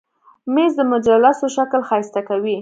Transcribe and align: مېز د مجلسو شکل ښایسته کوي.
مېز 0.53 0.71
د 0.79 0.81
مجلسو 0.93 1.45
شکل 1.55 1.81
ښایسته 1.89 2.21
کوي. 2.29 2.57